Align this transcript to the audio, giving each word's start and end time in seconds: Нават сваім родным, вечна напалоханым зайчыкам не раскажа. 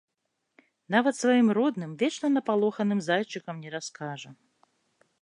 Нават 0.95 1.15
сваім 1.17 1.51
родным, 1.59 1.91
вечна 2.01 2.27
напалоханым 2.39 2.99
зайчыкам 3.09 3.55
не 3.67 3.79
раскажа. 3.79 4.29